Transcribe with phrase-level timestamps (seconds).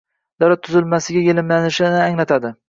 [0.43, 2.55] davlat tuzilmasiga yelimlanishini anglatadi.